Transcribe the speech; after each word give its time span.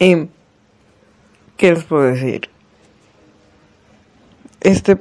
Em, 0.00 0.28
¿Qué 1.56 1.72
les 1.72 1.82
puedo 1.82 2.04
decir? 2.04 2.48
Este 4.60 4.96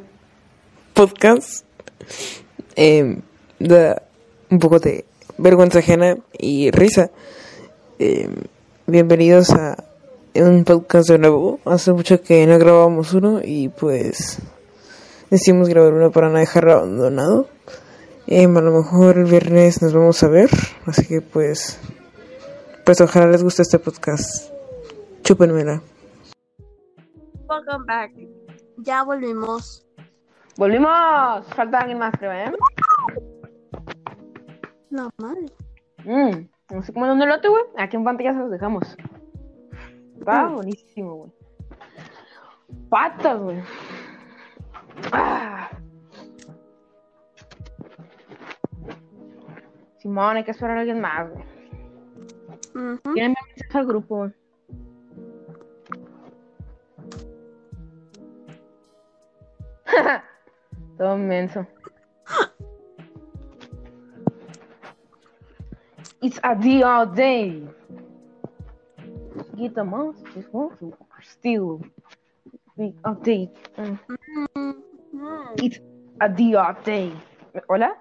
podcast 0.95 1.65
em, 2.75 3.21
da 3.59 4.01
un 4.49 4.57
poco 4.57 4.79
de 4.79 5.05
vergüenza 5.37 5.79
ajena 5.79 6.17
y 6.35 6.71
risa. 6.71 7.11
Em, 7.99 8.33
bienvenidos 8.87 9.51
a 9.51 9.83
un 10.33 10.63
podcast 10.63 11.09
de 11.09 11.19
nuevo. 11.19 11.59
Hace 11.65 11.93
mucho 11.93 12.19
que 12.23 12.47
no 12.47 12.57
grabamos 12.57 13.13
uno 13.13 13.41
y 13.43 13.69
pues 13.69 14.39
decidimos 15.29 15.69
grabar 15.69 15.93
uno 15.93 16.11
para 16.11 16.29
no 16.29 16.39
dejarlo 16.39 16.73
abandonado. 16.73 17.47
A 18.27 18.47
lo 18.47 18.71
mejor 18.71 19.19
el 19.19 19.25
viernes 19.25 19.79
nos 19.83 19.93
vamos 19.93 20.23
a 20.23 20.27
ver, 20.27 20.49
así 20.87 21.05
que 21.05 21.21
pues, 21.21 21.77
pues 22.83 22.99
ojalá 22.99 23.27
les 23.27 23.43
guste 23.43 23.61
este 23.61 23.77
podcast. 23.77 24.56
Chúpenmela. 25.27 25.81
Welcome 27.49 27.83
back. 27.85 28.11
Ya 28.77 29.03
volvimos. 29.03 29.85
Volvimos. 30.55 31.45
Falta 31.53 31.79
alguien 31.79 31.99
más, 31.99 32.13
creo, 32.17 32.31
¿eh? 32.31 32.49
No, 34.89 35.09
madre. 35.17 35.47
Mmm. 36.05 36.47
No 36.73 36.81
sé 36.81 36.93
cómo 36.93 37.07
dónde 37.07 37.25
el 37.25 37.31
otro, 37.31 37.51
güey. 37.51 37.63
Aquí 37.77 37.97
en 37.97 38.05
pantalla 38.05 38.31
se 38.31 38.39
los 38.39 38.51
dejamos. 38.51 38.83
Está 40.17 40.47
Mm. 40.47 40.55
buenísimo, 40.55 41.15
güey. 41.15 41.31
Patas, 42.89 43.37
güey. 43.37 43.61
Ah. 45.11 45.69
Simón, 49.97 50.37
hay 50.37 50.45
que 50.45 50.51
esperar 50.51 50.77
a 50.77 50.79
alguien 50.79 51.01
más, 51.01 51.29
güey. 51.29 51.43
Ujú. 52.75 53.13
Tienen 53.13 53.35
mensaje 53.57 53.77
al 53.77 53.85
grupo, 53.87 54.17
güey. 54.19 54.31
Todo 61.17 61.25
menso. 61.25 61.65
It's 66.21 66.39
a 66.43 66.55
day 66.55 66.83
all 66.83 67.07
day. 67.07 67.63
Get 69.57 69.73
the 69.73 69.83
monsters, 69.83 70.45
to 70.53 70.93
still. 71.23 71.81
Big 72.77 72.93
update. 73.01 73.49
Mm. 73.77 73.99
Mm. 74.55 74.75
It's 75.57 75.79
a 76.21 76.29
day 76.29 76.53
all 76.53 76.77
day. 76.85 77.11
Hola? 77.67 77.95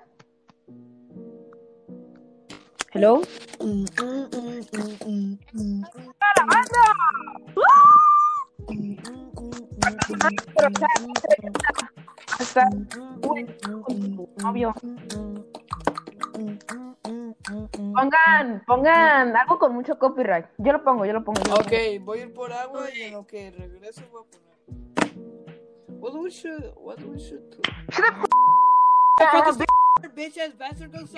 Hello? 2.93 3.23
Novio. 14.43 14.75
Pongan, 17.95 18.63
pongan 18.67 19.37
algo 19.37 19.59
con 19.59 19.75
mucho 19.75 19.99
copyright. 19.99 20.47
Yo 20.59 20.73
lo 20.73 20.83
pongo, 20.85 21.05
yo 21.05 21.13
lo 21.13 21.25
pongo. 21.25 21.41
yo 21.45 21.51
lo 21.51 21.61
Ok, 21.61 21.73
voy 22.03 22.19
a 22.19 22.23
ir 22.23 22.35
por 22.35 22.53
agua 22.53 22.87
y 22.95 23.03
en 23.03 23.13
lo 23.13 23.27
que 23.27 23.51
regreso 23.51 24.03
voy 24.11 24.23
a 24.23 24.31
poner. 24.31 24.47
What 26.01 26.13
do 26.13 26.21
we 26.21 26.31
should? 26.31 26.73
What 26.77 26.99
do 26.99 27.09
we 27.09 27.19
should 27.19 27.43
do? 27.51 27.61
pongo. 29.33 29.65
Bitch 30.15 30.39
ass 30.39 30.57
bastard 30.57 30.93
goes 30.93 31.11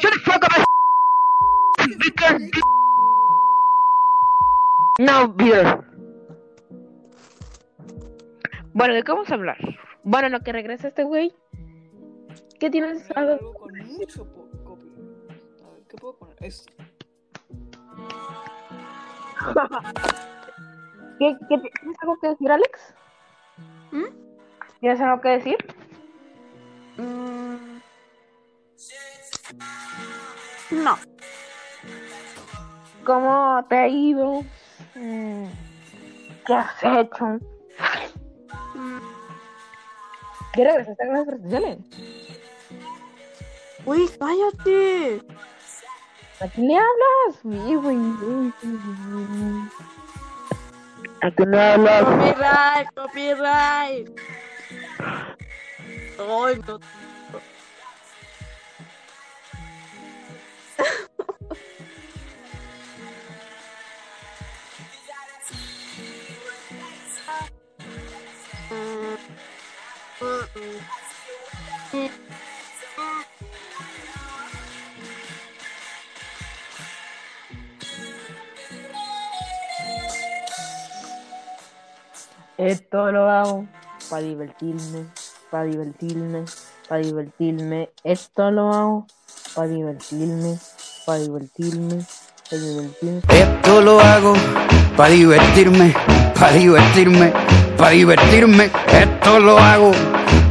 No, 4.98 5.28
beer. 5.28 5.84
Bueno, 8.72 8.94
¿de 8.94 9.03
qué 9.03 9.12
vamos 9.12 9.30
a 9.30 9.34
hablar? 9.34 9.58
Bueno, 10.03 10.27
en 10.27 10.32
lo 10.32 10.41
que 10.41 10.53
regresa 10.53 10.88
este 10.88 11.05
güey. 11.05 11.34
¿Qué 12.59 12.70
tienes? 12.70 13.09
algo? 13.14 13.33
algo 13.33 13.53
con 13.55 13.72
mucho 13.87 14.27
copyright. 14.65 15.31
A 15.65 15.71
ver, 15.71 15.82
¿qué 15.88 15.97
puedo 15.97 16.16
poner? 16.16 16.37
Esto. 16.41 16.72
¿Qué, 21.19 21.37
qué, 21.49 21.59
¿Tienes 21.59 21.97
algo 22.00 22.16
que 22.21 22.28
decir, 22.28 22.50
Alex? 22.50 22.94
¿Mm? 23.93 24.06
¿Tienes 24.81 25.00
algo 25.00 25.21
que 25.21 25.28
decir? 25.28 25.56
Mm. 26.97 27.78
No. 30.82 30.99
¿Cómo 33.05 33.65
te 33.69 33.77
ha 33.77 33.88
ido? 33.88 34.43
Mm, 34.94 35.47
¿Qué 36.47 36.55
has 36.55 36.82
hecho? 36.82 37.25
Mm. 38.75 38.99
¿Qué 40.53 40.65
regresaste 40.65 41.05
a 41.05 41.06
clases 41.06 41.27
presenciales? 41.27 42.18
Uy, 43.88 44.06
cállate. 44.19 45.22
¿A 46.41 46.49
quién 46.49 46.66
le 46.69 46.76
hablas? 46.76 47.41
Sí, 47.41 47.75
güey. 47.75 47.97
Uy, 47.97 48.53
sí, 48.60 48.69
sí. 48.84 49.87
¿A 51.22 51.31
quién 51.31 51.50
le 51.50 51.59
hablas? 51.59 52.04
Copyright, 52.04 52.88
copyright. 52.94 54.21
Ay, 56.19 56.60
no. 56.66 56.78
Mm. 68.70 69.16
Mm, 70.20 70.44
mm. 71.94 72.28
Esto 82.58 83.12
lo 83.12 83.30
hago 83.30 83.66
para 84.10 84.22
divertirme, 84.22 85.06
para 85.48 85.62
divertirme, 85.62 86.44
para 86.88 87.00
divertirme. 87.02 87.91
Esto 88.02 88.50
lo 88.50 88.72
hago 88.72 89.06
para 89.54 89.69
divertirme, 89.69 90.58
para 91.06 91.20
divertirme, 91.20 92.04
para 92.50 92.60
divertirme. 92.60 93.22
Esto 93.28 93.80
lo 93.80 94.00
hago 94.00 94.32
para 94.96 95.10
divertirme, 95.10 95.94
para 96.34 96.52
divertirme, 96.52 97.32
para 97.76 97.91
divertirme. 97.91 98.70
Esto 98.88 99.38
lo 99.38 99.56
hago 99.56 99.92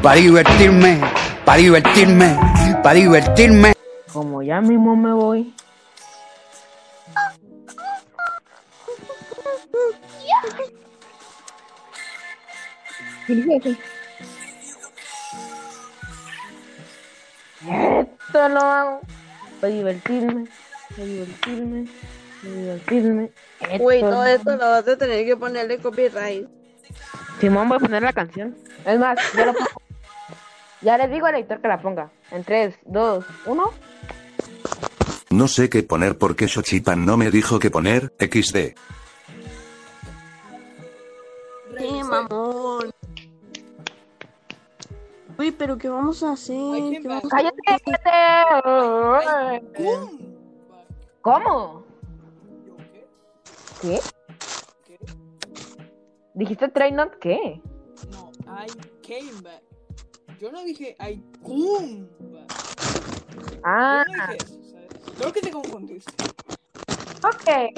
para 0.01 0.16
divertirme, 0.16 1.01
para 1.44 1.57
divertirme, 1.57 2.39
para 2.81 2.94
divertirme. 2.94 3.74
Como 4.13 4.41
ya 4.44 4.62
mismo 4.62 4.95
me 4.95 5.12
voy. 5.12 5.53
¿Qué? 13.28 13.78
Esto 17.60 18.50
lo 18.50 18.60
hago 18.60 19.02
para 19.60 19.74
divertirme, 19.74 20.48
para 20.90 21.04
divertirme, 21.04 21.90
para 22.42 22.54
divertirme. 22.54 23.32
Esto 23.60 23.84
Uy, 23.84 24.00
todo 24.00 24.26
esto 24.26 24.52
lo 24.52 24.70
vas 24.70 24.88
a 24.88 24.98
tener 24.98 25.26
que 25.26 25.36
ponerle 25.36 25.78
copyright. 25.80 26.48
Simón, 27.42 27.68
voy 27.68 27.78
a 27.78 27.80
poner 27.80 28.04
la 28.04 28.14
canción. 28.14 28.56
Es 28.86 28.98
más, 28.98 29.20
ya 29.36 29.46
lo 29.46 29.54
pongo. 29.54 29.70
Ya 30.82 30.98
les 30.98 31.12
digo 31.12 31.26
al 31.26 31.36
editor 31.36 31.60
que 31.60 31.68
la 31.68 31.82
ponga. 31.82 32.10
En 32.32 32.44
3, 32.44 32.76
2, 32.86 33.26
1. 33.46 33.74
No 35.32 35.48
sé 35.48 35.70
qué 35.70 35.84
poner 35.84 36.18
porque 36.18 36.48
Shochipan 36.48 37.06
no 37.06 37.18
me 37.18 37.30
dijo 37.32 37.60
qué 37.60 37.70
poner, 37.70 38.14
XD. 38.20 38.76
Sí, 41.78 42.04
mamón. 42.04 42.97
Uy, 45.48 45.54
pero 45.58 45.78
¿qué 45.78 45.88
vamos 45.88 46.24
a 46.24 46.34
hacer? 46.34 46.58
Ay, 46.74 47.00
¿Qué 47.02 47.08
vamos 47.08 47.24
a- 47.26 47.38
¡Cállate! 47.38 47.56
¿Cómo? 51.22 51.86
¿Yo 52.66 52.76
qué? 52.92 53.08
¿Qué? 53.82 54.00
¿Qué? 54.86 55.00
¿Dijiste 56.34 56.68
try 56.68 56.92
not 56.92 57.14
qué? 57.20 57.62
No, 58.12 58.30
I 58.46 58.68
came 59.02 59.42
back. 59.42 59.62
Yo 60.42 60.52
no 60.52 60.64
dije 60.66 60.98
I 61.00 61.22
come 61.42 62.06
back. 62.34 62.52
Ah, 63.64 64.04
Yo 64.06 64.14
no 64.18 64.28
dije 64.34 64.38
eso, 64.44 64.64
¿sabes? 64.72 64.88
Creo 65.18 65.32
que 65.32 65.42
te 65.42 65.52
confundiste. 65.52 66.12
ok. 67.24 67.72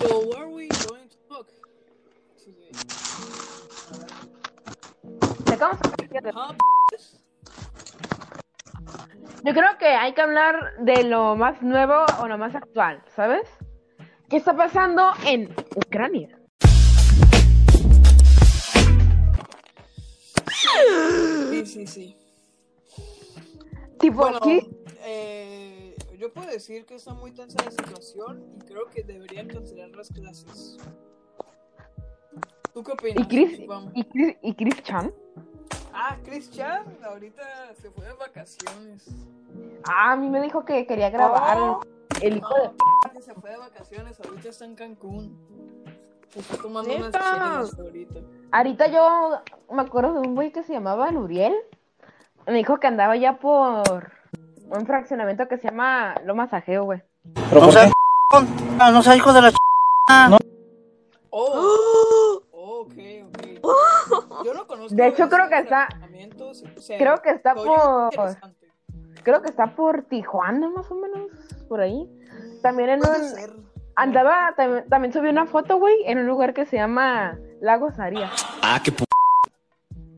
So, 0.00 0.20
what 0.28 0.38
are 0.38 0.46
we 0.48 0.68
Yo 9.44 9.52
creo 9.54 9.78
que 9.78 9.86
hay 9.86 10.12
que 10.14 10.20
hablar 10.20 10.74
de 10.80 11.04
lo 11.04 11.36
más 11.36 11.62
nuevo 11.62 12.04
o 12.20 12.28
lo 12.28 12.38
más 12.38 12.54
actual, 12.54 13.02
¿sabes? 13.14 13.46
¿Qué 14.28 14.36
está 14.36 14.54
pasando 14.56 15.10
en 15.26 15.54
Ucrania? 15.76 16.38
Sí, 21.50 21.66
sí, 21.66 21.86
sí. 21.86 22.16
Tipo, 23.98 24.18
Bueno, 24.18 24.40
¿qué? 24.40 24.68
eh, 25.04 25.94
yo 26.18 26.32
puedo 26.32 26.48
decir 26.48 26.84
que 26.86 26.94
está 26.96 27.14
muy 27.14 27.32
tensa 27.32 27.62
la 27.64 27.70
situación 27.70 28.44
y 28.56 28.60
creo 28.64 28.86
que 28.90 29.02
deberían 29.02 29.48
cancelar 29.48 29.90
las 29.90 30.08
clases. 30.10 30.78
¿Tú 32.72 32.82
qué 32.82 32.92
opinas? 32.92 33.24
¿Y 33.24 33.28
Chris, 33.28 33.66
Vamos. 33.66 33.92
y 33.94 34.04
Chris, 34.04 34.36
y 34.42 34.54
Chris 34.54 34.82
Chan? 34.82 35.12
Ah, 36.00 36.16
Chris 36.24 36.48
Chan 36.52 36.84
ahorita 37.04 37.42
se 37.74 37.90
fue 37.90 38.04
de 38.04 38.12
vacaciones. 38.12 39.04
Ah, 39.84 40.12
a 40.12 40.16
mí 40.16 40.30
me 40.30 40.40
dijo 40.40 40.64
que 40.64 40.86
quería 40.86 41.10
grabar 41.10 41.58
Oh, 41.58 41.80
el 42.20 42.36
hijo 42.36 42.56
no, 42.56 42.62
de... 42.62 42.70
que 43.12 43.20
se 43.20 43.34
fue 43.34 43.50
de 43.50 43.56
vacaciones, 43.56 44.20
ahorita 44.20 44.48
está 44.48 44.64
en 44.64 44.76
Cancún. 44.76 45.36
Se 46.28 46.38
está 46.38 46.56
tomando 46.58 46.94
unas 46.94 47.10
chelas 47.10 47.76
ahorita. 47.76 48.20
Ahorita 48.52 48.86
yo 48.86 49.42
me 49.72 49.82
acuerdo 49.82 50.12
de 50.12 50.20
un 50.20 50.36
güey 50.36 50.52
que 50.52 50.62
se 50.62 50.72
llamaba 50.72 51.10
Nuriel. 51.10 51.56
Me 52.46 52.52
dijo 52.54 52.78
que 52.78 52.86
andaba 52.86 53.16
ya 53.16 53.40
por 53.40 54.12
un 54.70 54.86
fraccionamiento 54.86 55.48
que 55.48 55.58
se 55.58 55.68
llama 55.68 56.14
Lo 56.24 56.36
Masajeo, 56.36 56.84
güey. 56.84 57.02
No 57.52 57.72
seas 57.72 57.90
c*****, 58.32 58.92
no 58.92 59.02
seas 59.02 59.16
hijo 59.16 59.32
de 59.32 59.42
la 59.42 59.50
ch... 59.50 59.56
Oh, 61.30 61.42
oh, 61.52 61.56
ok, 61.56 61.66
ok. 61.66 61.87
Yo 64.44 64.54
no 64.54 64.66
conozco. 64.66 64.94
De 64.94 65.06
hecho, 65.06 65.28
creo 65.28 65.48
que 65.48 65.58
está- 65.58 65.86
fraccionamiento, 65.86 66.48
o 66.48 66.54
sea, 66.54 66.98
Creo 66.98 67.22
que 67.22 67.30
está 67.30 67.54
por... 67.54 68.10
Creo 69.22 69.42
que 69.42 69.48
está 69.48 69.74
por 69.74 70.04
Tijuana, 70.04 70.70
más 70.70 70.90
o 70.90 70.94
menos, 70.94 71.30
por 71.68 71.80
ahí. 71.80 72.08
También 72.62 72.90
en 72.90 73.00
un... 73.00 73.24
ser. 73.24 73.52
Andaba, 73.96 74.54
también, 74.56 74.88
también 74.88 75.12
subí 75.12 75.28
una 75.28 75.46
foto, 75.46 75.78
güey, 75.78 76.04
en 76.06 76.18
un 76.18 76.26
lugar 76.26 76.54
que 76.54 76.64
se 76.66 76.76
llama 76.76 77.36
Lagos 77.60 77.98
Arias. 77.98 78.30
Ah, 78.62 78.80
qué 78.82 78.92
p... 78.92 79.04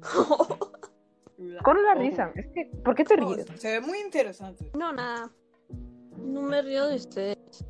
Con 1.63 1.83
la 1.83 1.95
risa. 1.95 2.31
Es 2.35 2.47
que, 2.49 2.71
¿por 2.85 2.95
qué 2.95 3.05
te 3.05 3.15
oh, 3.15 3.17
ríes? 3.17 3.47
se 3.57 3.73
ve 3.73 3.81
muy 3.81 3.99
interesante. 4.01 4.71
No, 4.79 4.93
nada. 4.93 5.31
No 6.19 6.43
me 6.43 6.61
río 6.63 6.87
de 6.89 6.97
ustedes. 6.97 7.65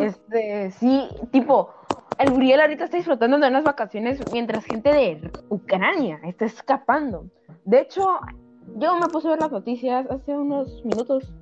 Este, 0.00 0.70
sí, 0.72 1.08
tipo, 1.32 1.74
el 2.20 2.32
Uriel 2.32 2.60
ahorita 2.60 2.84
está 2.84 2.98
disfrutando 2.98 3.38
de 3.38 3.48
unas 3.48 3.64
vacaciones 3.64 4.20
mientras 4.30 4.64
gente 4.64 4.92
de 4.92 5.30
Ucrania 5.48 6.20
está 6.24 6.44
escapando. 6.44 7.24
De 7.64 7.80
hecho, 7.80 8.06
yo 8.76 8.94
me 8.96 9.06
puse 9.08 9.26
a 9.26 9.30
ver 9.30 9.40
las 9.40 9.50
noticias 9.50 10.06
hace 10.10 10.36
unos 10.36 10.84
minutos 10.84 11.32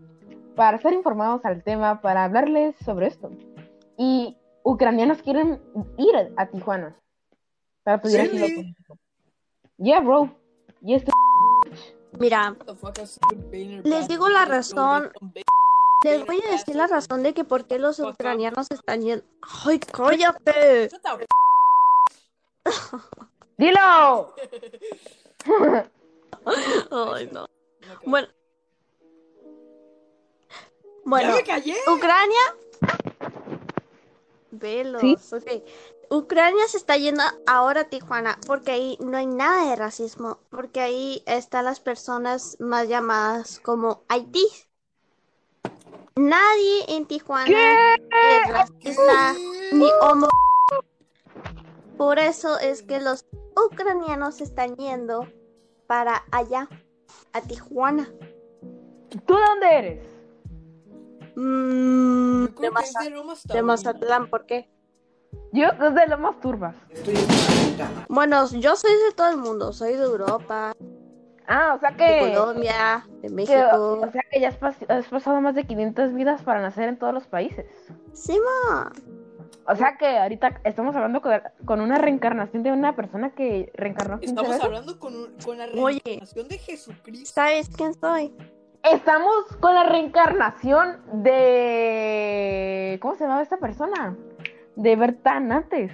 para 0.55 0.77
estar 0.77 0.93
informados 0.93 1.45
al 1.45 1.65
tema, 1.65 2.01
para 2.01 2.25
hablarles 2.25 2.77
sobre 2.85 3.09
esto. 3.09 3.31
Y 3.97 4.37
ucranianos 4.63 5.21
quieren 5.21 5.61
ir 5.97 6.15
a 6.37 6.47
Tijuana 6.47 6.97
para 7.83 8.01
pedir 8.01 8.21
asilo 8.21 8.47
Really? 8.47 8.55
político. 8.55 8.99
Yeah, 9.79 10.01
bro. 10.01 10.31
Y 10.81 10.95
esto 10.95 11.11
Mira, 12.21 12.57
Les 13.85 14.09
digo 14.09 14.29
la 14.29 14.45
razón. 14.45 15.11
Les 16.05 16.25
voy 16.25 16.41
a 16.47 16.53
decir 16.53 16.77
la 16.77 16.87
razón 16.87 17.25
de 17.25 17.35
que 17.35 17.43
por 17.43 17.65
qué 17.67 17.79
los 17.79 17.99
ucranianos 17.99 18.71
están 18.71 19.03
yendo. 19.03 19.25
¡Ay, 19.65 19.81
cállate! 19.81 20.91
¡Dilo! 23.59 24.35
Ay, 26.91 27.29
no. 27.33 27.49
Bueno. 28.05 28.29
Bueno, 31.05 31.31
¡Ya 31.31 31.37
me 31.37 31.43
callé! 31.43 31.75
Ucrania. 31.91 32.41
Velos. 34.51 35.01
¿Sí? 35.01 35.17
ok. 35.33 35.63
Ucrania 36.11 36.69
se 36.69 36.77
está 36.77 36.97
yendo 36.97 37.23
ahora 37.47 37.83
a 37.83 37.89
Tijuana 37.89 38.39
porque 38.47 38.73
ahí 38.73 38.99
no 39.01 39.17
hay 39.17 39.27
nada 39.27 39.71
de 39.71 39.77
racismo. 39.77 40.39
Porque 40.51 40.81
ahí 40.81 41.23
están 41.27 41.65
las 41.65 41.81
personas 41.81 42.57
más 42.61 42.89
llamadas 42.89 43.59
como 43.61 44.05
Haití. 44.09 44.47
Nadie 46.17 46.85
en 46.89 47.07
Tijuana 47.07 47.95
es 47.95 48.53
racista 48.53 49.35
ni 49.73 49.89
homo. 50.03 50.29
Por 51.97 52.19
eso 52.19 52.59
es 52.59 52.83
que 52.83 53.01
los 53.01 53.27
ucranianos 53.57 54.41
están 54.41 54.77
yendo 54.77 55.27
para 55.87 56.25
allá, 56.31 56.69
a 57.33 57.41
Tijuana. 57.41 58.09
¿Tú 59.27 59.35
de 59.35 59.41
dónde 59.41 59.79
eres? 59.79 60.07
Mm, 61.37 62.47
de, 62.61 62.71
Maza-. 62.71 63.63
Mazatlán, 63.63 64.29
¿por 64.29 64.45
qué? 64.47 64.69
Yo 65.53 65.69
soy 65.79 65.95
de 65.95 66.07
Lomas 66.09 66.41
Turbas. 66.41 66.75
Bueno, 68.09 68.49
yo 68.51 68.77
soy 68.77 68.93
de 68.93 69.13
todo 69.15 69.29
el 69.29 69.37
mundo, 69.37 69.73
soy 69.73 69.95
de 69.95 70.03
Europa, 70.03 70.75
Ah, 71.51 71.73
o 71.75 71.81
sea 71.81 71.91
de 71.93 71.97
que... 71.97 72.35
Colombia, 72.35 73.07
de 73.23 73.29
que- 73.29 73.35
México. 73.35 74.01
o 74.03 74.11
sea 74.13 74.23
que 74.31 74.39
ya 74.39 74.49
has, 74.49 74.61
pas- 74.61 74.85
has 74.91 75.07
pasado 75.09 75.41
más 75.41 75.55
de 75.55 75.65
500 75.65 76.13
vidas 76.13 76.43
para 76.43 76.61
nacer 76.61 76.89
en 76.91 76.99
todos 76.99 77.15
los 77.15 77.27
países. 77.27 77.65
Sí, 78.13 78.39
ma. 78.39 78.93
O 79.67 79.75
sea 79.77 79.97
que 79.99 80.07
ahorita 80.19 80.61
estamos 80.65 80.95
hablando 80.95 81.21
con, 81.23 81.33
con 81.65 81.81
una 81.81 81.97
reencarnación 81.99 82.63
de 82.63 82.73
una 82.73 82.95
persona 82.97 83.31
que 83.31 83.71
reencarnó 83.75 84.19
15 84.21 84.31
Estamos 84.33 84.51
veces. 84.51 84.65
hablando 84.65 84.99
con, 84.99 85.15
un- 85.17 85.33
con 85.45 85.57
la 85.59 85.65
Oye. 85.81 86.01
reencarnación 86.05 86.49
de 86.49 86.59
Jesucristo. 86.59 87.31
¿Sabes 87.35 87.69
quién 87.75 87.95
soy? 87.95 88.33
Estamos 88.83 89.45
con 89.61 89.75
la 89.75 89.85
reencarnación 89.85 91.01
de... 91.25 92.99
¿Cómo 93.03 93.15
se 93.15 93.25
llamaba 93.25 93.43
esta 93.43 93.57
persona? 93.57 94.17
De 94.77 94.97
Bertan 94.97 95.51
antes. 95.51 95.93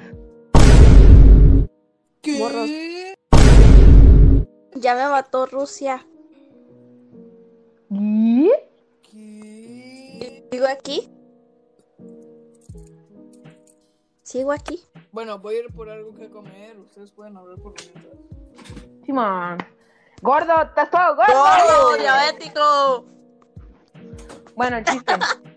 ¿Qué? 2.23 3.15
Ya 4.75 4.94
me 4.94 5.09
mató 5.09 5.47
Rusia. 5.47 6.06
¿Y? 7.91 8.50
¿Qué? 9.03 10.49
¿Sigo 10.50 10.67
aquí? 10.67 11.11
¿Sigo 14.23 14.53
aquí? 14.53 14.85
Bueno, 15.12 15.38
voy 15.38 15.56
a 15.56 15.59
ir 15.61 15.73
por 15.73 15.88
algo 15.88 16.15
que 16.15 16.29
comer. 16.29 16.79
Ustedes 16.79 17.12
pueden 17.12 17.37
hablar 17.37 17.59
por 17.59 17.75
mientras. 17.81 18.17
Simón. 19.05 19.59
Gordo, 20.23 20.62
estás 20.62 20.91
todo 20.91 21.17
gordo. 21.17 21.32
¡Gordo, 21.32 21.97
diabético! 21.99 23.05
Bueno, 24.56 24.79
el 24.79 24.85
chiste. 24.85 25.15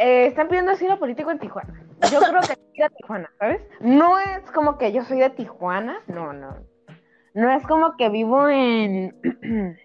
Eh, 0.00 0.28
están 0.28 0.46
pidiendo 0.46 0.70
asilo 0.70 0.96
político 0.96 1.32
en 1.32 1.40
Tijuana. 1.40 1.84
Yo 2.12 2.20
creo 2.20 2.40
que 2.42 2.56
ir 2.74 2.84
a 2.84 2.88
Tijuana, 2.88 3.28
¿sabes? 3.36 3.60
No 3.80 4.16
es 4.20 4.48
como 4.52 4.78
que 4.78 4.92
yo 4.92 5.04
soy 5.04 5.18
de 5.18 5.30
Tijuana, 5.30 6.00
no, 6.06 6.32
no. 6.32 6.56
No 7.34 7.50
es 7.50 7.66
como 7.66 7.96
que 7.96 8.08
vivo 8.08 8.48
en. 8.48 9.14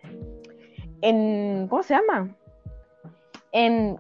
en. 1.02 1.68
¿Cómo 1.68 1.84
se 1.84 1.96
llama? 1.96 2.36
En 3.52 3.98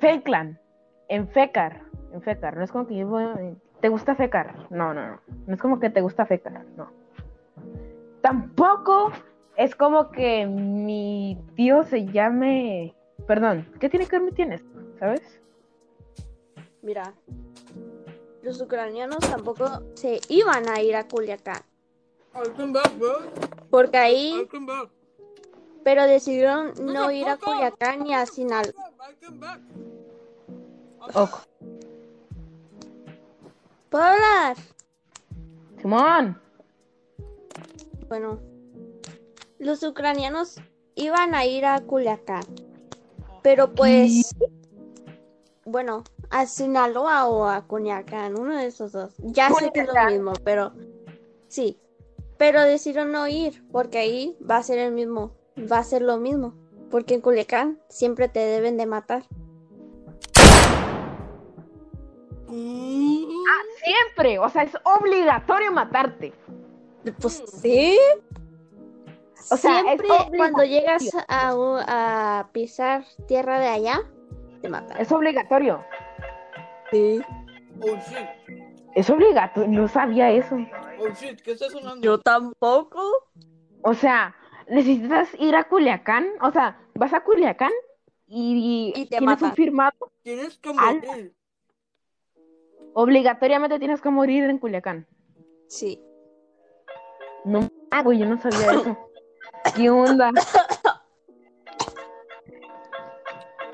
Feklan, 0.00 0.58
en 1.08 1.28
Fecar, 1.28 1.82
en 2.12 2.22
Fecar. 2.22 2.56
No 2.56 2.64
es 2.64 2.72
como 2.72 2.86
que 2.86 2.94
vivo 2.94 3.20
en- 3.20 3.60
¿Te 3.80 3.88
gusta 3.88 4.14
Fecar? 4.14 4.66
No, 4.70 4.94
no, 4.94 5.06
no. 5.06 5.20
No 5.46 5.54
es 5.54 5.60
como 5.60 5.78
que 5.78 5.90
te 5.90 6.00
gusta 6.00 6.26
Fecar, 6.26 6.64
no. 6.76 6.90
Tampoco 8.22 9.12
es 9.56 9.76
como 9.76 10.10
que 10.10 10.46
mi 10.46 11.38
tío 11.54 11.84
se 11.84 12.06
llame. 12.06 12.94
Perdón, 13.26 13.66
¿qué 13.78 13.88
tiene 13.88 14.06
que 14.06 14.16
ver 14.16 14.22
mi 14.24 14.32
tío 14.32 14.46
en 14.46 14.52
esto? 14.54 14.68
¿Sabes? 14.98 15.40
Mira, 16.82 17.12
los 18.42 18.60
ucranianos 18.60 19.18
tampoco 19.20 19.82
se 19.94 20.20
iban 20.28 20.68
a 20.68 20.80
ir 20.80 20.96
a 20.96 21.06
Culiacán. 21.06 21.62
Porque 23.70 23.96
ahí, 23.96 24.48
pero 25.84 26.04
decidieron 26.04 26.72
no 26.80 27.10
ir 27.10 27.28
a 27.28 27.36
Culiacán 27.36 28.04
ni 28.04 28.14
a 28.14 28.26
Sinaloa. 28.26 28.72
Ojo. 31.14 31.40
¿Puedo 33.90 34.04
hablar? 34.04 34.56
Simón. 35.80 36.40
Bueno, 38.08 38.40
los 39.58 39.82
ucranianos 39.82 40.56
iban 40.94 41.34
a 41.34 41.44
ir 41.44 41.64
a 41.64 41.80
Culiacán, 41.80 42.44
pero 43.42 43.72
pues, 43.72 44.34
bueno, 45.64 46.04
a 46.30 46.46
Sinaloa 46.46 47.26
o 47.26 47.46
a 47.46 47.66
Culiacán, 47.66 48.38
uno 48.38 48.56
de 48.56 48.66
esos 48.66 48.92
dos. 48.92 49.14
Ya 49.18 49.50
sé 49.50 49.70
que 49.72 49.80
es 49.80 49.88
lo 49.88 50.04
mismo, 50.06 50.32
pero 50.44 50.72
sí, 51.48 51.78
pero 52.38 52.62
decidieron 52.62 53.12
no 53.12 53.26
ir 53.28 53.64
porque 53.70 53.98
ahí 53.98 54.36
va 54.48 54.58
a 54.58 54.62
ser 54.62 54.78
el 54.78 54.92
mismo, 54.92 55.36
va 55.70 55.78
a 55.78 55.84
ser 55.84 56.02
lo 56.02 56.18
mismo, 56.18 56.54
porque 56.90 57.14
en 57.14 57.20
Culiacán 57.20 57.80
siempre 57.88 58.28
te 58.28 58.40
deben 58.40 58.76
de 58.76 58.86
matar. 58.86 59.24
Siempre. 63.86 64.38
O 64.38 64.48
sea, 64.48 64.62
es 64.62 64.72
obligatorio 64.82 65.72
matarte. 65.72 66.32
Pues 67.20 67.42
sí. 67.62 67.98
O 69.50 69.56
sea, 69.56 69.82
siempre 69.82 70.08
cuando 70.36 70.64
llegas 70.64 71.04
a, 71.28 72.48
pisar 72.52 73.04
tierra 73.28 73.60
de 73.60 73.68
allá, 73.68 74.00
te 74.60 74.68
matan. 74.68 75.00
Es 75.00 75.12
obligatorio. 75.12 75.84
Sí. 76.90 77.20
Oh 77.80 77.96
shit. 78.08 78.65
Es 78.96 79.10
obligatorio, 79.10 79.68
no 79.68 79.88
sabía 79.88 80.30
eso. 80.30 80.56
Oh 80.98 81.08
shit, 81.10 81.38
¿qué 81.42 81.52
está 81.52 81.68
sonando? 81.68 82.00
Yo 82.00 82.18
tampoco. 82.18 83.02
O 83.82 83.92
sea, 83.92 84.34
necesitas 84.68 85.28
ir 85.38 85.54
a 85.54 85.64
Culiacán, 85.64 86.26
o 86.40 86.50
sea, 86.50 86.80
vas 86.94 87.12
a 87.12 87.20
Culiacán 87.22 87.72
y, 88.26 88.94
Y 88.96 89.04
te 89.04 89.18
tienes 89.18 89.42
un 89.42 89.52
firmado, 89.52 89.92
Tienes 90.22 90.56
que 90.56 90.70
Al- 90.70 91.02
morir. 91.06 91.34
obligatoriamente 92.94 93.78
tienes 93.78 94.00
que 94.00 94.08
morir 94.08 94.44
en 94.44 94.56
Culiacán. 94.58 95.06
Sí. 95.68 96.02
No, 97.44 97.68
ah, 97.90 98.02
güey, 98.02 98.18
yo 98.18 98.24
no 98.24 98.40
sabía 98.40 98.72
eso. 98.80 98.96
¿Qué 99.76 99.90
onda? 99.90 100.30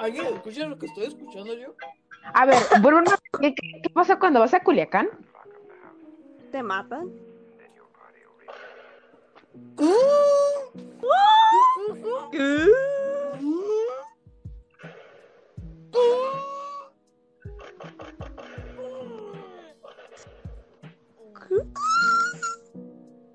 ¿Alguien 0.01 0.27
escucha 0.27 0.67
lo 0.67 0.77
que 0.77 0.87
estoy 0.87 1.05
escuchando 1.05 1.55
yo? 1.55 1.77
A 2.35 2.47
ver, 2.47 2.57
Bruno, 2.81 3.11
¿qué, 3.41 3.55
qué- 3.55 3.81
qué 3.83 3.91
pasa 3.91 4.19
cuando 4.19 4.41
vas 4.41 4.55
a 4.55 4.61
Culiacán? 4.61 5.09
¿Te 6.51 6.63
matan? 6.63 7.11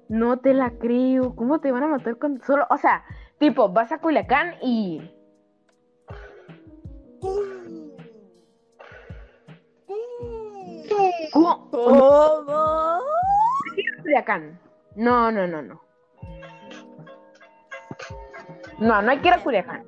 No 0.10 0.38
te 0.40 0.54
la 0.54 0.72
creo. 0.72 1.36
¿Cómo 1.36 1.60
te 1.60 1.72
van 1.72 1.84
a 1.84 1.88
matar 1.88 2.18
con 2.18 2.42
solo, 2.42 2.66
o 2.70 2.78
sea, 2.78 3.04
tipo, 3.40 3.70
vas 3.70 3.92
a 3.92 4.00
Culiacán 4.00 4.56
y 4.62 5.12
¿Cómo? 11.72 12.46
¿Cómo? 12.46 13.00
Culiacán. 14.02 14.60
No, 14.96 15.32
no, 15.32 15.48
no, 15.48 15.62
no. 15.62 15.82
No, 18.80 19.02
no 19.02 19.12
hay 19.12 19.20
que 19.20 19.28
ir 19.28 19.34
a 19.34 19.44
Culiacán. 19.44 19.86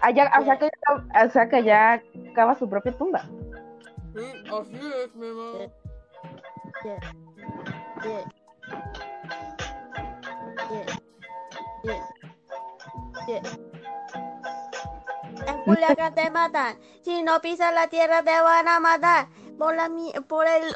Allá, 0.00 0.30
o 0.40 0.44
sea 0.44 0.58
que, 0.58 0.66
o 0.66 1.30
sea 1.30 1.48
que 1.48 1.56
allá 1.56 2.02
cava 2.34 2.54
su 2.56 2.68
propia 2.68 2.92
tumba. 2.92 3.22
Sí, 4.14 4.44
así 4.50 4.80
es, 5.04 5.14
mi. 5.14 5.26
En 15.46 15.62
Culiacán 15.64 16.14
te 16.14 16.30
matan. 16.30 16.76
Si 17.02 17.22
no 17.22 17.40
pisas 17.40 17.72
la 17.72 17.88
tierra 17.88 18.22
te 18.22 18.40
van 18.40 18.68
a 18.68 18.80
matar. 18.80 19.28
Por 19.62 19.76
la 19.76 19.88
mi- 19.88 20.12
por 20.26 20.44
el 20.44 20.74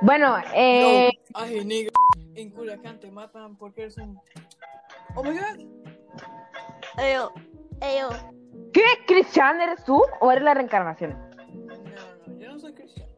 Bueno, 0.00 0.36
eh, 0.54 1.10
No, 1.34 1.40
ay, 1.40 1.64
nigga. 1.64 1.90
En 2.36 2.50
Culiacán 2.50 3.00
te 3.00 3.10
matan 3.10 3.56
porque 3.56 3.82
eres 3.82 3.96
un. 3.98 4.16
Oh 5.16 5.24
my 5.24 5.30
god. 5.36 5.58
Eyo, 6.98 7.32
eyo. 7.80 8.10
¿qué 8.72 8.84
cristiano 9.08 9.64
eres 9.64 9.84
tú 9.84 10.00
o 10.20 10.30
eres 10.30 10.44
la 10.44 10.54
reencarnación? 10.54 11.10
No, 11.66 11.74
no, 12.28 12.38
yo 12.38 12.52
no 12.52 12.58
soy 12.60 12.74
cristiano. 12.74 13.10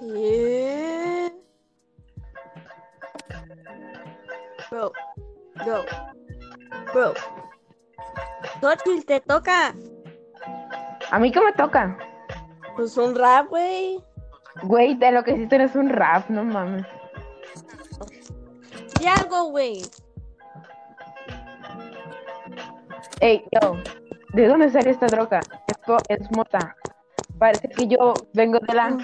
¿Qué? 0.00 1.32
Bro, 4.72 4.92
bro, 5.54 5.84
bro. 6.92 7.14
Xochitl, 8.60 9.04
te 9.06 9.20
toca. 9.20 9.74
A 11.14 11.18
mí 11.20 11.30
qué 11.30 11.40
me 11.40 11.52
toca. 11.52 11.96
Pues 12.74 12.96
un 12.96 13.14
rap, 13.14 13.46
güey. 13.48 14.02
Güey, 14.64 14.96
de 14.96 15.12
lo 15.12 15.22
que 15.22 15.30
hiciste 15.30 15.54
eres 15.54 15.76
un 15.76 15.88
rap, 15.88 16.28
no 16.28 16.42
mames. 16.42 16.84
Di 18.98 19.06
algo, 19.06 19.50
güey. 19.50 19.82
Ey, 23.20 23.44
yo, 23.52 23.76
¿de 24.32 24.48
dónde 24.48 24.70
sale 24.70 24.90
esta 24.90 25.06
droga? 25.06 25.38
Esto 25.68 25.98
es 26.08 26.28
mota. 26.36 26.74
Parece 27.38 27.68
que 27.68 27.86
yo 27.86 28.14
vengo 28.32 28.58
de 28.66 28.74
la 28.74 28.96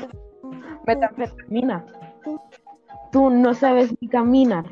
metanfetamina. 0.89 1.87
Tú 3.13 3.31
no 3.31 3.55
sabes 3.55 3.95
ni 4.01 4.09
caminar. 4.09 4.65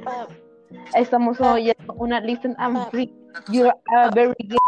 Estamos 0.93 1.41
oyendo 1.41 1.93
una 1.99 2.19
listen 2.21 2.57
I'm 2.59 2.85
free. 2.91 3.15
You 3.53 3.69
are 3.95 4.11
very 4.13 4.35
gay. 4.41 4.59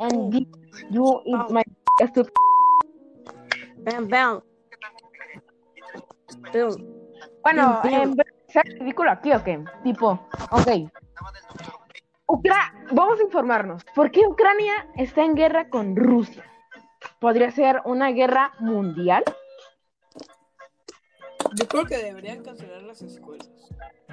And 0.00 0.32
this- 0.32 0.48
you 0.90 1.22
is 1.26 1.50
my 1.50 1.62
stupid. 2.06 2.32
Bam, 3.78 4.08
bam. 4.08 4.40
Boom. 6.52 6.98
Bueno, 7.42 7.80
de 7.82 8.24
ser 8.48 8.64
ridículo 8.78 9.10
aquí, 9.10 9.32
¿o 9.32 9.42
qué? 9.42 9.64
Tipo, 9.82 10.12
ok. 10.50 10.90
Ucra- 12.26 12.74
Vamos 12.92 13.18
a 13.20 13.22
informarnos. 13.22 13.84
¿Por 13.94 14.10
qué 14.10 14.20
Ucrania 14.26 14.86
está 14.96 15.22
en 15.24 15.34
guerra 15.34 15.68
con 15.70 15.96
Rusia? 15.96 16.44
¿Podría 17.20 17.50
ser 17.50 17.80
una 17.84 18.10
guerra 18.10 18.52
mundial? 18.60 19.24
Yo 21.54 21.66
creo 21.68 21.86
que 21.86 21.96
deberían 21.98 22.42
cancelar 22.42 22.82
las 22.82 23.00
escuelas. 23.02 23.48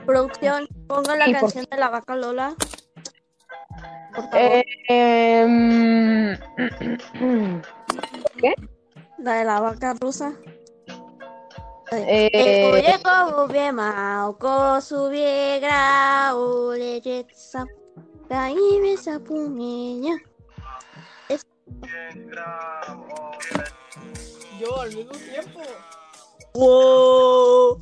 Producción, 0.06 0.68
ponga 0.88 1.16
la 1.18 1.26
por- 1.26 1.40
canción 1.40 1.66
de 1.70 1.78
la 1.78 1.90
vaca 1.90 2.16
Lola. 2.16 2.56
Por 4.16 4.30
favor. 4.30 4.40
Eh, 4.40 4.64
em, 4.88 6.38
La 9.20 9.34
de 9.38 9.46
la 9.46 9.60
vaca 9.60 9.94
rusa. 10.00 10.34
Eh, 11.92 12.30
pumeña. 19.20 20.16
Yo 24.60 24.82
al 24.82 24.96
mismo 24.96 25.12
tiempo. 25.12 25.60
Wow. 26.54 27.82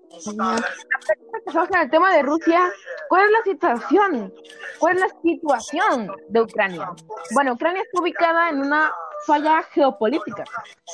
empezamos 0.13 1.69
con 1.69 1.79
el 1.79 1.89
tema 1.89 2.15
de 2.15 2.21
Rusia. 2.23 2.71
¿Cuál 3.09 3.25
es 3.25 3.31
la 3.31 3.43
situación? 3.43 4.33
¿Cuál 4.79 4.95
es 4.95 5.01
la 5.01 5.21
situación 5.21 6.11
de 6.29 6.41
Ucrania? 6.41 6.89
Bueno, 7.33 7.53
Ucrania 7.53 7.81
está 7.81 8.01
ubicada 8.01 8.49
en 8.49 8.59
una 8.59 8.91
falla 9.25 9.63
geopolítica, 9.63 10.43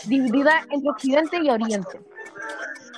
dividida 0.05 0.65
entre 0.69 0.89
Occidente 0.89 1.37
y 1.41 1.49
Oriente, 1.49 2.01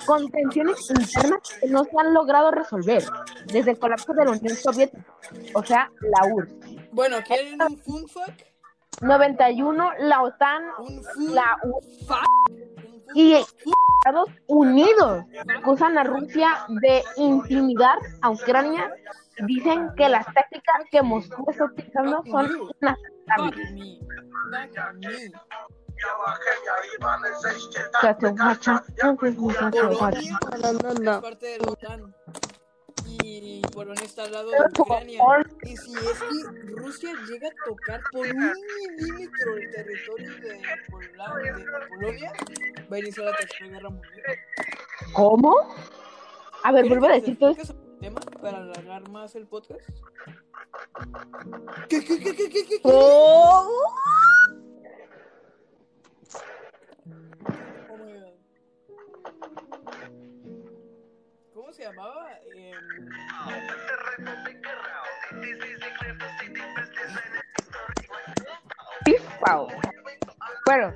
con 0.05 0.29
tensiones 0.29 0.89
internas 0.89 1.39
que 1.61 1.67
no 1.67 1.83
se 1.83 1.91
han 1.99 2.13
logrado 2.13 2.51
resolver 2.51 3.03
desde 3.45 3.71
el 3.71 3.79
colapso 3.79 4.13
de 4.13 4.25
la 4.25 4.31
Unión 4.31 4.55
Soviética, 4.55 5.05
o 5.53 5.63
sea, 5.63 5.91
la 6.01 6.33
URSS. 6.33 6.91
Bueno, 6.91 7.17
¿quieren 7.25 7.61
un 7.61 7.77
fun 7.77 8.07
fact? 8.07 8.41
91, 9.01 9.91
la 9.99 10.23
OTAN, 10.23 10.63
Un 10.79 11.33
la 11.33 11.57
URSS 11.63 12.78
y 13.13 13.33
Estados 13.33 14.29
Unidos 14.47 15.25
acusan 15.57 15.97
a 15.97 16.03
Rusia 16.03 16.65
de 16.81 17.03
intimidar 17.17 17.97
a 18.21 18.29
Ucrania. 18.29 18.91
Dicen 19.45 19.89
que 19.95 20.09
las 20.09 20.25
tácticas 20.25 20.83
que 20.91 21.01
Moscú 21.01 21.49
está 21.49 21.65
utilizando 21.65 22.23
son 22.29 22.49
inaceptables. 22.81 23.71
No. 31.01 31.21
Y 33.41 33.61
Polonia 33.73 34.03
está 34.03 34.23
al 34.23 34.31
lado 34.33 34.51
de 34.51 34.57
Ucrania. 34.77 35.23
Y 35.63 35.77
si 35.77 35.93
es 35.93 36.19
que 36.19 36.71
Rusia 36.75 37.13
llega 37.27 37.47
a 37.47 37.65
tocar 37.65 38.01
por 38.11 38.27
un 38.27 38.53
milímetro 38.97 39.55
el 39.57 39.69
territorio 39.71 40.29
de, 40.41 40.59
Pola- 40.89 41.35
de 41.35 41.65
Polonia, 41.89 42.33
va 42.91 42.95
a 42.95 42.99
iniciar 42.99 43.25
la 43.27 43.35
Tercera 43.37 43.69
Guerra 43.69 43.89
Mundial. 43.89 44.23
¿Cómo? 45.13 45.55
A 46.63 46.71
ver, 46.73 46.81
¿Quieres 46.83 46.99
vuelve 46.99 47.15
a 47.15 47.19
decir 47.19 47.39
todo 47.39 47.55
tema 48.01 48.19
para 48.41 48.57
alargar 48.57 49.09
más 49.09 49.35
el 49.35 49.47
podcast? 49.47 49.87
¿Qué, 51.87 52.03
qué, 52.03 52.19
qué, 52.19 52.35
qué, 52.35 52.49
qué, 52.49 52.65
qué? 52.65 52.79
Oh. 52.83 53.69
Llamaba? 61.77 62.29
Em, 62.55 62.73
Wow. 69.41 69.67
Bueno. 70.65 70.93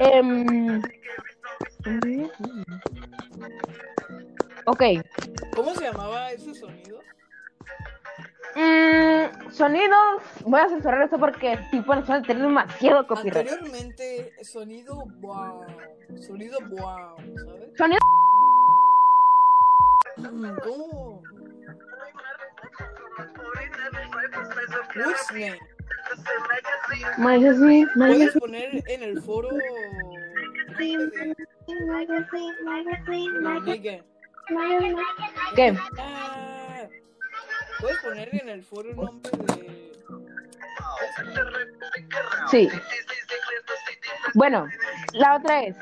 em, 0.00 0.82
ok. 4.66 4.82
¿Cómo 5.54 5.74
se 5.74 5.84
llamaba 5.84 6.32
ese 6.32 6.54
sonido? 6.54 7.00
Mm, 8.56 9.50
sonidos. 9.52 10.22
Voy 10.44 10.60
a 10.60 10.68
censurar 10.68 11.02
esto 11.02 11.18
porque 11.18 11.56
tipo 11.70 11.94
de 11.94 12.04
sonido 12.04 12.24
tiene 12.26 12.42
demasiado 12.42 13.06
copyright. 13.06 13.48
Anteriormente, 13.48 14.34
sonido 14.42 15.04
wow. 15.20 15.64
Sonido 16.20 16.58
wow, 16.68 17.16
¿sabes? 17.16 17.78
Sonido. 17.78 18.19
Más 27.96 28.08
Puedes 28.16 28.38
poner 28.38 28.82
en 28.88 29.02
el 29.02 29.22
foro. 29.22 29.48
¿Qué? 35.54 35.74
Ah, 35.98 36.86
Puedes 37.80 37.98
poner 37.98 38.28
en 38.34 38.48
el 38.48 38.62
foro 38.62 38.90
el 38.90 38.96
nombre 38.96 39.30
de. 39.30 39.92
Sí. 42.50 42.68
Bueno, 44.34 44.66
la 45.12 45.36
otra 45.36 45.62
es. 45.62 45.76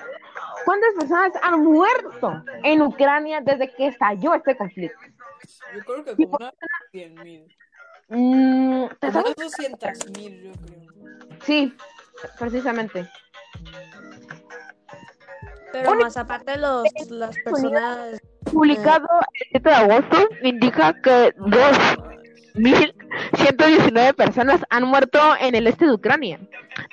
¿Cuántas 0.69 0.93
personas 0.99 1.33
han 1.41 1.65
muerto 1.65 2.45
en 2.63 2.83
Ucrania 2.83 3.41
desde 3.41 3.73
que 3.73 3.87
estalló 3.87 4.35
este 4.35 4.55
conflicto? 4.55 4.99
Yo 5.75 5.83
creo 5.83 6.05
que 6.05 6.15
como 6.15 6.37
unas 6.39 6.53
100 6.91 7.15
mil. 7.23 7.57
Mm, 8.09 8.89
¿te 9.01 9.11
sabes? 9.11 9.33
unas 9.39 9.57
200 9.57 10.11
mil, 10.11 10.43
yo 10.43 10.53
creo. 10.53 10.83
Sí, 11.43 11.75
precisamente. 12.39 13.09
Pero 15.73 15.95
más 15.95 16.19
aparte 16.19 16.59
los, 16.59 16.85
las 17.09 17.35
personas... 17.39 18.21
Publicado 18.53 19.09
el 19.41 19.47
7 19.53 19.71
de 19.71 19.75
agosto 19.75 20.29
indica 20.43 20.93
que 21.01 21.35
2.119 21.37 24.15
personas 24.15 24.61
han 24.69 24.85
muerto 24.85 25.19
en 25.41 25.55
el 25.55 25.67
este 25.67 25.87
de 25.87 25.95
Ucrania. 25.95 26.39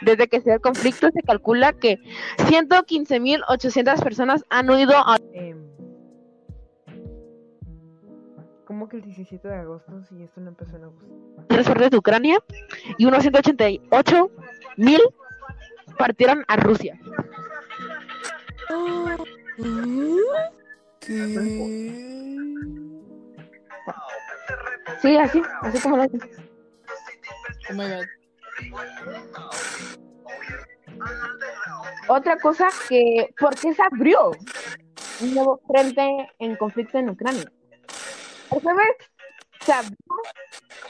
Desde 0.01 0.27
que 0.27 0.39
se 0.39 0.45
dio 0.45 0.53
el 0.55 0.61
conflicto 0.61 1.09
se 1.11 1.21
calcula 1.21 1.73
que 1.73 1.99
115.800 2.37 4.03
personas 4.03 4.43
han 4.49 4.69
huido 4.69 4.93
a... 4.95 5.17
Em, 5.33 5.65
¿Cómo 8.65 8.89
que 8.89 8.97
el 8.97 9.03
17 9.03 9.47
de 9.47 9.55
agosto 9.55 10.03
si 10.09 10.23
esto 10.23 10.41
no 10.41 10.49
empezó 10.49 10.75
en 10.75 10.83
agosto? 10.85 11.25
tres 11.47 11.67
partes 11.67 11.91
de 11.91 11.97
Ucrania 11.97 12.37
y 12.97 13.05
unos 13.05 13.23
188.000 13.23 14.99
partieron 15.97 16.43
a 16.47 16.57
Rusia. 16.57 16.99
Sí, 25.01 25.17
así, 25.17 25.41
así 25.61 25.79
como 25.79 25.97
lo 25.97 26.03
hacen. 26.03 26.19
Oh 27.69 27.73
my 27.73 27.87
god. 27.87 28.05
Otra 32.07 32.37
cosa 32.37 32.67
que, 32.87 33.33
¿por 33.39 33.55
qué 33.55 33.73
se 33.73 33.81
abrió 33.81 34.31
un 35.21 35.33
nuevo 35.33 35.59
frente 35.67 36.29
en 36.39 36.55
conflicto 36.55 36.97
en 36.97 37.09
Ucrania? 37.09 37.51
Esta 38.51 38.73
vez 38.73 38.95
se 39.61 39.73
abrió 39.73 39.95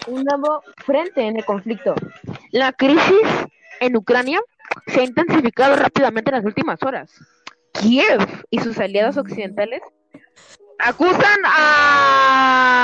un 0.07 0.23
nuevo 0.23 0.61
frente 0.85 1.21
en 1.21 1.37
el 1.37 1.45
conflicto. 1.45 1.95
La 2.51 2.73
crisis 2.73 3.27
en 3.79 3.95
Ucrania 3.95 4.41
se 4.87 5.01
ha 5.01 5.03
intensificado 5.03 5.75
rápidamente 5.75 6.29
en 6.31 6.37
las 6.37 6.45
últimas 6.45 6.81
horas. 6.83 7.11
Kiev 7.73 8.19
y 8.49 8.59
sus 8.59 8.77
aliados 8.79 9.17
occidentales 9.17 9.81
acusan 10.79 11.39
a 11.45 12.75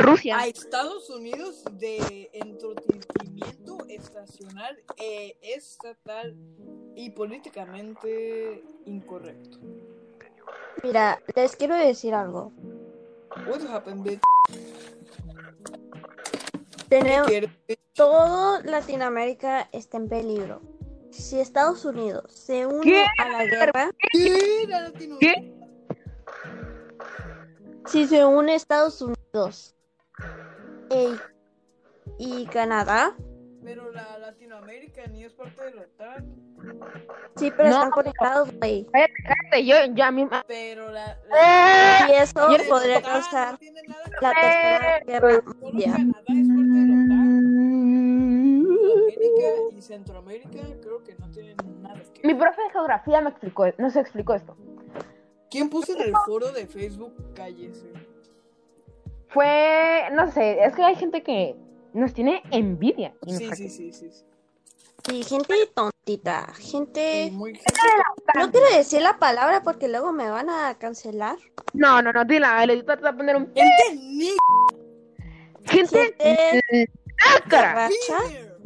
Rusia 0.00 0.38
A 0.38 0.46
Estados 0.46 1.10
Unidos 1.10 1.64
de 1.72 2.30
entorpecimiento 2.32 3.01
estacional, 3.94 4.76
e 4.98 5.36
estatal 5.42 6.34
y 6.94 7.10
políticamente 7.10 8.62
incorrecto. 8.86 9.58
Mira, 10.82 11.20
les 11.34 11.56
quiero 11.56 11.76
decir 11.76 12.14
algo. 12.14 12.52
What 13.46 13.62
happened, 13.68 14.02
bitch? 14.02 14.20
Tenemos, 16.88 17.30
todo 17.94 18.60
Latinoamérica 18.64 19.68
está 19.72 19.96
en 19.96 20.08
peligro. 20.08 20.60
Si 21.10 21.40
Estados 21.40 21.84
Unidos 21.84 22.32
se 22.32 22.66
une 22.66 22.82
¿Qué? 22.82 23.04
a 23.18 23.28
la 23.28 23.44
guerra, 23.44 23.90
si 27.86 28.06
se 28.06 28.24
une 28.24 28.54
Estados 28.54 29.02
Unidos 29.02 29.74
e- 30.90 31.16
y 32.18 32.46
Canadá, 32.46 33.14
Pero 33.64 33.92
la 33.92 34.18
Latinoamérica 34.18 35.06
ni 35.06 35.24
es 35.24 35.32
parte 35.34 35.62
de 35.64 35.74
la 35.74 35.82
OTAN. 35.82 36.26
sí, 37.36 37.50
pero 37.56 37.68
No. 37.68 37.74
están 37.76 37.90
conectados, 37.90 38.52
güey. 38.58 38.86
Cállate, 38.92 39.12
cállate, 39.24 39.64
yo, 39.66 39.76
yo 39.94 40.04
a 40.04 40.10
mí 40.10 40.28
Pero 40.48 40.90
la. 40.90 41.16
la- 41.28 42.08
Y 42.10 42.12
eso 42.14 42.48
la 42.48 42.58
podría 42.68 42.98
OTAN 42.98 43.12
causar 43.12 43.52
no 43.52 43.58
tiene 43.58 43.82
nada 43.86 44.04
que 44.04 44.10
la 44.20 44.32
tercera 44.32 45.00
guerra 45.06 45.30
Solo 45.44 45.54
mundial. 45.60 45.92
Canadá 45.92 46.18
es 46.28 46.48
parte 46.48 46.72
de 46.72 46.86
la 46.86 47.04
OTAN. 47.04 47.42
América 49.02 49.76
y 49.76 49.82
Centroamérica 49.82 50.58
creo 50.82 51.02
que 51.04 51.14
no 51.14 51.30
tienen 51.30 51.56
nada 51.80 52.00
que 52.12 52.26
Mi 52.26 52.32
ver. 52.34 52.42
profe 52.42 52.62
de 52.62 52.70
geografía 52.70 53.20
me 53.20 53.30
explicó, 53.30 53.66
no 53.78 53.90
se 53.90 54.00
explicó 54.00 54.34
esto. 54.34 54.56
¿Quién 55.50 55.68
puso 55.70 55.92
en 55.94 56.02
el 56.02 56.14
foro 56.26 56.50
de 56.50 56.66
Facebook 56.66 57.14
cállese? 57.34 57.92
Fue, 59.28 60.08
no 60.12 60.30
sé, 60.30 60.62
es 60.64 60.74
que 60.74 60.82
hay 60.82 60.94
gente 60.96 61.22
que 61.22 61.56
nos 61.94 62.12
tiene 62.12 62.42
envidia. 62.50 63.14
y 63.26 63.32
nos 63.32 63.38
Sí, 63.38 63.50
sí, 63.54 63.68
sí, 63.68 63.92
sí. 63.92 64.10
sí. 64.10 64.24
Sí, 65.04 65.24
gente 65.24 65.54
tontita, 65.74 66.46
gente... 66.60 67.30
muy 67.32 67.54
No 68.36 68.52
quiero 68.52 68.76
decir 68.76 69.02
la 69.02 69.18
palabra 69.18 69.62
porque 69.64 69.88
luego 69.88 70.12
me 70.12 70.30
van 70.30 70.48
a 70.48 70.76
cancelar. 70.78 71.36
No, 71.72 72.00
no, 72.00 72.12
no, 72.12 72.24
dila, 72.24 72.62
el 72.62 72.70
editor 72.70 72.98
te 72.98 73.02
va 73.02 73.10
a 73.10 73.16
poner 73.16 73.34
un... 73.34 73.52
Gente 73.52 73.94
ni 73.94 74.30
Gente... 75.64 76.14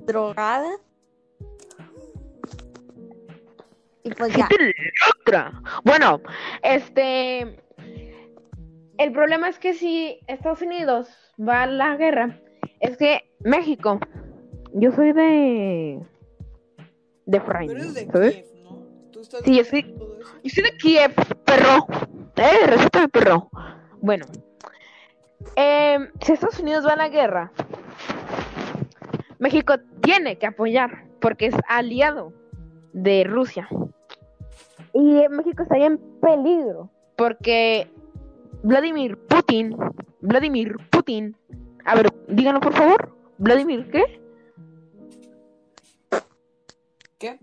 Drogada. 0.04 0.76
Y 4.02 4.10
pues 4.10 4.36
ya. 4.36 4.48
Bueno, 5.84 6.20
este... 6.62 7.62
El 8.98 9.12
problema 9.12 9.48
es 9.48 9.58
que 9.58 9.72
si 9.72 10.20
Estados 10.26 10.60
Unidos 10.60 11.08
va 11.38 11.62
a 11.62 11.66
la 11.66 11.96
guerra, 11.96 12.40
es 12.80 12.96
que 12.96 13.30
México, 13.40 13.98
yo 14.72 14.92
soy 14.92 15.12
de... 15.12 16.00
De 17.26 17.40
Pero 17.40 17.92
de 17.92 18.06
¿sabes? 18.12 18.34
Kiev, 18.34 18.46
¿no? 18.62 18.86
Tú 19.10 19.20
estás 19.20 19.42
Sí, 19.44 19.56
yo 19.56 19.64
soy-. 19.64 19.94
Yo 20.44 20.50
soy 20.50 20.62
de 20.62 20.76
Kiev, 20.76 21.14
perro. 21.44 21.86
Eh, 22.36 22.66
respétame, 22.66 23.08
perro. 23.08 23.48
Bueno. 24.00 24.26
em, 25.56 26.08
si 26.20 26.32
Estados 26.32 26.60
Unidos 26.60 26.86
va 26.86 26.92
a 26.92 26.96
la 26.96 27.08
guerra, 27.08 27.50
México 29.38 29.74
tiene 30.02 30.38
que 30.38 30.46
apoyar 30.46 31.04
porque 31.20 31.46
es 31.46 31.54
aliado 31.68 32.32
de 32.92 33.24
Rusia. 33.24 33.68
Y 34.92 35.18
eh, 35.18 35.28
México 35.28 35.62
estaría 35.62 35.86
en 35.86 35.98
peligro 36.20 36.90
porque 37.16 37.90
Vladimir 38.62 39.18
Putin, 39.18 39.76
Vladimir 40.20 40.76
Putin, 40.90 41.36
a 41.86 41.94
ver, 41.94 42.12
díganlo 42.28 42.60
por 42.60 42.72
favor. 42.74 43.14
Vladimir, 43.38 43.90
¿qué? 43.90 44.20
¿Qué? 47.18 47.38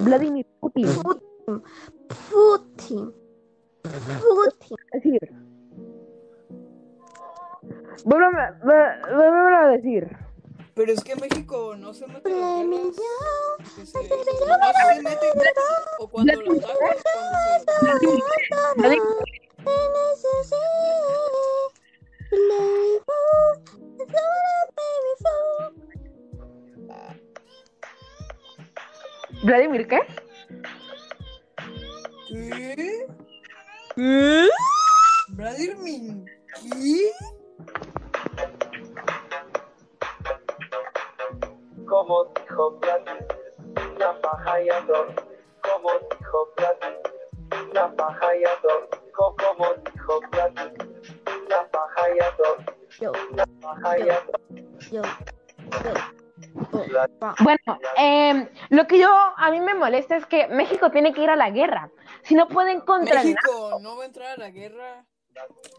Vladimir 0.00 0.46
Putin. 0.60 0.86
Putin. 1.02 1.62
Putin. 2.30 3.14
Putin. 3.90 4.76
Es 4.92 5.02
decir, 5.02 5.20
vuélveme 8.04 8.42
vuélveme- 8.62 9.16
vuélveme 9.16 9.56
a 9.56 9.66
decir. 9.68 10.16
Pero 10.74 10.92
es 10.92 11.02
que 11.02 11.16
México 11.16 11.74
no 11.76 11.94
se 11.94 12.06
mete 12.06 12.30
en 12.30 12.40
las 12.40 12.50
Premio. 12.58 12.78
guerras 12.78 13.74
que 13.76 13.86
se, 13.86 13.98
nomás 14.46 14.76
se 14.94 15.02
mete 15.02 15.26
o 15.98 16.08
cuando 16.08 16.32
lo 16.34 16.52
atacan 16.52 16.76
o 16.78 17.08
cuando 17.08 17.32
se 17.72 17.96
lo 20.36 21.72
Vladimir- 29.42 29.86
¿qué? 29.86 30.00
¿Qué? 32.28 33.06
¿Qué? 33.94 34.48
Vladimir, 35.28 36.24
¿qué? 36.54 37.10
Como 41.88 42.24
dijo 42.34 42.78
Vladimir, 42.80 43.26
la 43.98 44.20
paja 44.20 44.62
y 44.62 44.68
ador. 44.70 45.14
Como 45.62 45.90
dijo 46.10 46.52
Vladimir, 46.56 47.72
la 47.72 47.94
paja 47.96 48.36
y 48.36 48.44
ador. 48.44 48.88
Co- 49.14 49.36
Como 49.36 49.66
dijo 49.92 50.20
Vladimir, 50.32 50.95
Yo, 53.00 53.12
La 53.34 53.46
paja 53.60 53.98
y 53.98 54.02
ador. 54.08 54.40
yo. 54.90 55.02
Bueno, 57.40 57.78
eh, 57.98 58.48
lo 58.70 58.86
que 58.86 58.98
yo 58.98 59.08
a 59.36 59.50
mí 59.50 59.60
me 59.60 59.74
molesta 59.74 60.16
es 60.16 60.26
que 60.26 60.48
México 60.48 60.90
tiene 60.90 61.12
que 61.12 61.22
ir 61.22 61.30
a 61.30 61.36
la 61.36 61.50
guerra. 61.50 61.90
Si 62.22 62.34
no 62.34 62.48
pueden 62.48 62.80
contra 62.80 63.20
el 63.20 63.28
México 63.28 63.78
no 63.80 63.96
va 63.96 64.02
a 64.04 64.06
entrar 64.06 64.28
a 64.28 64.36
la 64.36 64.50
guerra. 64.50 65.04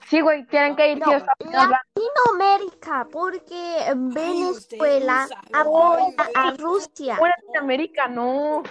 Sí, 0.10 0.22
güey, 0.22 0.46
tienen 0.48 0.76
que 0.76 0.93
ir. 0.93 1.00
No, 1.00 1.12
Latinoamérica, 1.12 3.08
porque 3.12 3.91
Venezuela 3.96 5.28
apoya 5.52 6.13
a 6.34 6.52
Rusia. 6.52 7.17
Fuera 7.17 7.36
de 7.52 7.60
América, 7.60 8.08
no. 8.08 8.63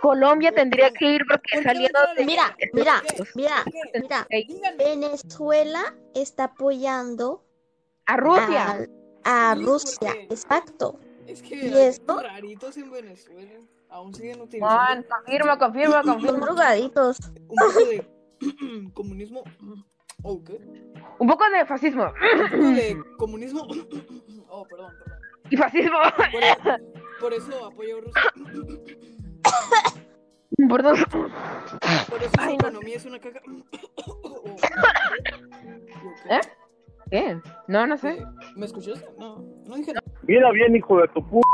Colombia 0.00 0.52
tendría 0.52 0.90
que 0.92 1.12
ir 1.12 1.22
porque 1.28 1.56
¿Por 1.56 1.62
qué 1.62 1.68
salieron 1.68 2.02
no 2.02 2.10
entra 2.10 2.14
de... 2.14 2.24
Mira, 2.24 2.56
mira, 2.72 3.02
mira, 3.34 3.64
mira. 4.00 4.26
Venezuela 4.78 5.94
está 6.14 6.44
apoyando 6.44 7.44
a 8.06 8.16
Rusia. 8.16 8.86
a, 9.24 9.54
Rusia, 9.54 10.12
exacto. 10.30 10.98
Es 11.26 11.42
que 11.42 11.54
¿Y 11.54 11.78
esto? 11.78 12.18
raritos 12.20 12.76
en 12.76 12.90
Venezuela. 12.90 13.52
Aún 13.90 14.14
siguen 14.14 14.40
utilizando 14.40 14.74
Juan, 14.74 15.02
confirma, 15.04 15.58
confirma, 15.58 16.02
Son 16.02 16.12
confirma. 16.14 16.38
drogaditos. 16.46 17.18
un 17.48 17.56
poco 17.56 17.78
de 17.84 18.06
comunismo. 18.94 19.44
¿O 20.22 20.42
qué? 20.44 20.58
Un 21.18 21.26
poco 21.28 21.44
de 21.50 21.64
fascismo. 21.66 22.04
Un 22.04 22.50
poco 22.50 22.56
de 22.74 22.96
comunismo. 23.18 23.66
Oh, 24.54 24.64
perdón, 24.66 24.92
perdón. 24.98 25.18
Y 25.48 25.56
fascismo. 25.56 25.96
Por, 26.30 26.42
por 27.20 27.32
eso 27.32 27.64
apoyo 27.66 27.96
a 27.96 28.00
Rusia. 28.02 28.22
Perdón. 30.68 30.96
Por 31.10 32.22
eso 32.22 32.30
Ay, 32.38 32.56
su 32.56 32.62
no. 32.62 32.68
economía 32.68 32.96
es 32.96 33.04
una 33.06 33.18
caca. 33.18 33.40
Oh, 34.06 34.44
¿yo 34.44 34.56
qué? 36.28 36.34
¿Eh? 36.36 36.40
¿Qué? 37.10 37.40
No, 37.66 37.86
no 37.86 37.96
sé. 37.96 38.10
Eh, 38.12 38.26
¿Me 38.56 38.66
escuchaste? 38.66 39.06
No, 39.18 39.38
no 39.66 39.74
dije 39.76 39.94
nada. 39.94 40.04
Mira 40.24 40.50
bien, 40.52 40.76
hijo 40.76 41.00
de 41.00 41.08
tu 41.08 41.26
puta. 41.26 41.48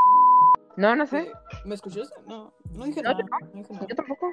No, 0.76 0.96
no 0.96 1.06
sé. 1.06 1.20
Eh, 1.20 1.32
¿Me 1.64 1.76
escuchaste? 1.76 2.14
No, 2.26 2.52
no 2.72 2.84
dije 2.84 3.02
No, 3.02 3.10
nada. 3.12 3.24
no 3.40 3.48
dije 3.54 3.72
nada. 3.72 3.86
Yo 3.88 3.96
tampoco. 3.96 4.32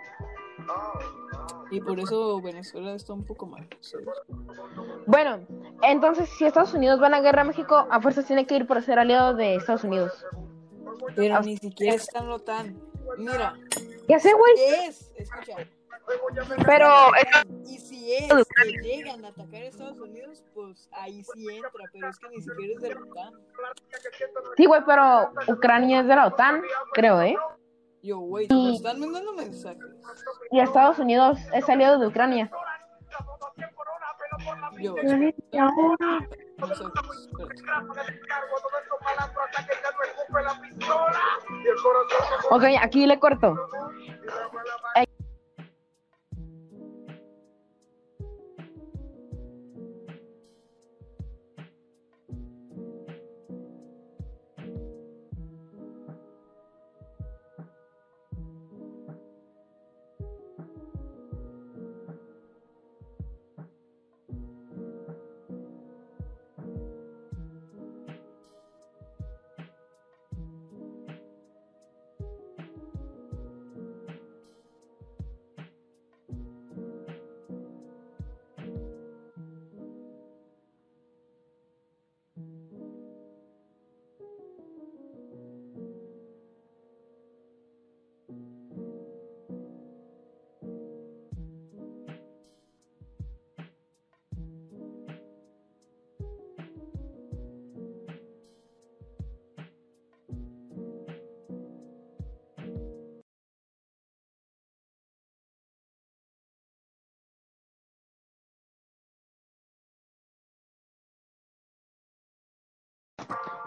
Y 1.72 1.82
por 1.82 2.00
eso 2.00 2.42
Venezuela 2.42 2.94
está 2.94 3.14
un 3.14 3.24
poco 3.26 3.46
mal. 3.46 3.68
¿sí? 3.80 3.98
Bueno, 5.06 5.40
entonces 5.84 6.30
si 6.30 6.46
Estados 6.46 6.74
Unidos 6.74 7.02
va 7.02 7.08
a 7.08 7.12
la 7.12 7.22
guerra 7.22 7.42
a 7.42 7.46
México, 7.46 7.88
a 7.90 8.00
fuerzas 8.02 8.26
tiene 8.26 8.46
que 8.46 8.56
ir 8.56 8.68
por 8.68 8.82
ser 8.82 9.00
aliado 9.00 9.34
de 9.34 9.56
Estados 9.56 9.84
Unidos. 9.84 10.26
Pero 11.16 11.40
ni 11.42 11.58
siquiera 11.58 11.96
está 11.96 12.20
en 12.20 12.30
la 12.30 12.36
OTAN. 12.36 12.82
Mira, 13.18 13.54
Ya 14.08 14.20
sé, 14.20 14.32
güey. 14.34 14.54
es, 14.88 15.12
escucha. 15.18 15.56
Pero 16.66 16.88
Y 17.66 17.78
si 17.80 18.14
es 18.14 18.28
que 18.30 18.72
llegan 18.84 19.26
a 19.26 19.30
atacar 19.30 19.62
a 19.64 19.66
Estados 19.66 20.00
Unidos, 20.00 20.44
pues 20.54 20.88
ahí 20.92 21.24
sí 21.24 21.48
entra, 21.50 21.72
pero 21.92 22.10
es 22.10 22.20
que 22.20 22.30
ni 22.30 22.42
siquiera 22.42 22.74
es 22.76 22.82
de 22.82 22.90
la 22.96 23.02
OTAN. 23.02 23.34
Sí, 24.56 24.66
güey, 24.66 24.82
pero 24.86 25.32
Ucrania 25.48 26.02
es 26.02 26.08
de 26.08 26.16
la 26.16 26.28
OTAN, 26.28 26.62
creo, 26.94 27.22
¿eh? 27.22 27.36
Yo, 28.06 28.20
güey, 28.20 28.48
me 28.52 28.76
están 28.76 29.00
mandando 29.00 29.34
mensajes. 29.34 29.82
Y 30.52 30.60
Estados 30.60 31.00
Unidos 31.00 31.40
es 31.54 31.68
aliado 31.68 31.98
de 31.98 32.06
Ucrania. 32.06 32.52
Yo. 34.80 34.94
Ok, 42.52 42.64
aquí 42.80 43.08
le 43.08 43.20
corto. 43.20 43.56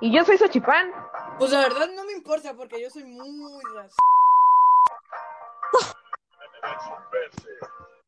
Y 0.01 0.13
yo 0.13 0.25
soy 0.25 0.39
Xochipán. 0.39 0.91
Pues 1.39 1.51
la 1.53 1.61
verdad 1.61 1.89
no 1.95 2.05
me 2.05 2.13
importa 2.13 2.55
porque 2.55 2.81
yo 2.81 2.91
soy 2.91 3.05
muy 3.05 3.63
racista. 3.75 4.03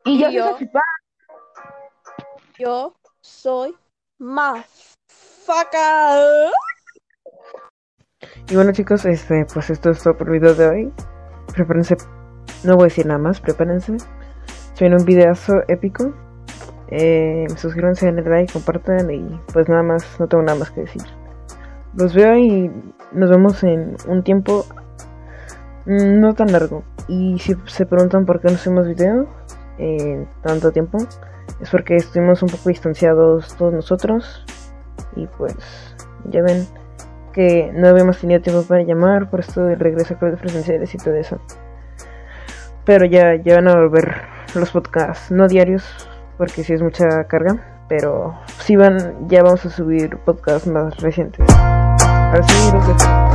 Y 0.05 0.21
yo 0.21 0.29
Y 0.29 0.35
yo. 0.35 0.45
soy 0.45 0.53
Xochipán. 0.53 0.83
Yo 2.59 2.95
soy 3.21 3.77
más 4.19 4.97
faca. 5.47 6.21
Y 8.49 8.55
bueno 8.55 8.73
chicos, 8.73 9.05
este, 9.05 9.47
pues 9.53 9.71
esto 9.71 9.91
es 9.91 10.03
todo 10.03 10.17
por 10.17 10.29
el 10.29 10.41
video 10.41 10.55
de 10.55 10.69
hoy. 10.69 10.93
Prepárense, 11.55 11.97
no 12.65 12.77
voy 12.77 12.85
a 12.85 12.89
decir 12.89 13.07
nada 13.07 13.19
más, 13.19 13.41
prepárense. 13.41 13.97
Se 14.75 14.85
viene 14.85 14.97
un 14.97 15.05
videazo 15.05 15.63
épico. 15.69 16.13
Eh, 16.89 17.47
suscríbanse, 17.57 18.07
denle 18.07 18.23
like, 18.29 18.53
compartan 18.53 19.11
y 19.11 19.41
pues 19.53 19.69
nada 19.69 19.83
más, 19.83 20.19
no 20.19 20.29
tengo 20.29 20.43
nada 20.43 20.59
más 20.59 20.71
que 20.71 20.83
decir. 20.83 21.03
Los 21.95 22.15
veo 22.15 22.37
y 22.37 22.71
nos 23.13 23.31
vemos 23.31 23.63
en 23.65 23.97
un 24.07 24.23
tiempo 24.23 24.65
mm, 25.87 26.21
no 26.21 26.35
tan 26.35 26.53
largo. 26.53 26.85
Y 27.09 27.39
si 27.39 27.57
se 27.67 27.87
preguntan 27.87 28.27
por 28.27 28.41
qué 28.41 28.49
no 28.49 28.55
hacemos 28.55 28.87
video 28.87 29.27
en 29.79 30.29
tanto 30.43 30.71
tiempo, 30.71 30.99
es 31.61 31.71
porque 31.71 31.97
estuvimos 31.97 32.43
un 32.43 32.49
poco 32.49 32.69
distanciados 32.69 33.57
todos 33.57 33.73
nosotros. 33.73 34.45
Y 35.17 35.27
pues 35.27 35.57
ya 36.25 36.43
ven 36.43 36.67
que 37.33 37.71
no 37.75 37.89
habíamos 37.89 38.19
tenido 38.19 38.41
tiempo 38.41 38.63
para 38.63 38.83
llamar 38.83 39.31
por 39.31 39.41
esto 39.41 39.65
del 39.65 39.79
regreso 39.79 40.15
a 40.15 40.19
clases 40.19 40.41
presenciales 40.41 40.95
y 40.95 40.99
todo 40.99 41.15
eso. 41.15 41.41
Pero 42.85 43.05
ya, 43.05 43.35
ya 43.37 43.57
van 43.57 43.69
a 43.69 43.77
volver 43.77 44.17
los 44.55 44.71
podcasts, 44.71 45.31
no 45.31 45.47
diarios, 45.49 45.85
porque 46.39 46.65
sí 46.65 46.73
es 46.73 46.83
mucha 46.83 47.25
carga, 47.25 47.85
pero 47.89 48.35
sí 48.59 48.77
van, 48.77 49.29
ya 49.29 49.43
vamos 49.43 49.65
a 49.67 49.71
subir 49.71 50.17
podcasts 50.19 50.67
más 50.67 50.97
recientes. 51.01 51.47
Así 52.33 52.73
los 52.73 52.87
dejo. 52.87 53.30